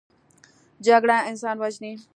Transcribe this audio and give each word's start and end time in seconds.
جګړه 0.87 1.17
انسان 1.29 1.55
وژني 1.61 1.93